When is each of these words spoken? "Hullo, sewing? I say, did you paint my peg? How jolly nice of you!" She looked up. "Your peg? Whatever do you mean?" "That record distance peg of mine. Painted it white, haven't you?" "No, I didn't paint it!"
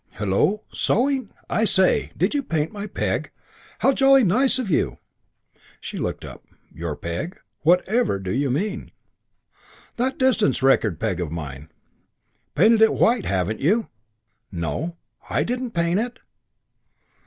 "Hullo, 0.13 0.63
sewing? 0.73 1.29
I 1.47 1.63
say, 1.63 2.11
did 2.17 2.33
you 2.33 2.41
paint 2.41 2.71
my 2.71 2.87
peg? 2.87 3.29
How 3.77 3.93
jolly 3.93 4.23
nice 4.23 4.57
of 4.57 4.67
you!" 4.71 4.97
She 5.79 5.95
looked 5.95 6.25
up. 6.25 6.43
"Your 6.73 6.95
peg? 6.95 7.39
Whatever 7.59 8.17
do 8.17 8.31
you 8.31 8.49
mean?" 8.49 8.89
"That 9.97 10.13
record 10.17 10.17
distance 10.17 10.61
peg 10.99 11.21
of 11.21 11.31
mine. 11.31 11.71
Painted 12.55 12.81
it 12.81 12.95
white, 12.95 13.25
haven't 13.25 13.59
you?" 13.59 13.89
"No, 14.51 14.97
I 15.29 15.43
didn't 15.43 15.69
paint 15.75 15.99
it!" 15.99 16.17